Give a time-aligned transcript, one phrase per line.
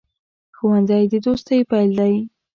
[0.57, 2.13] ښوونځی د دوستۍ پیل دی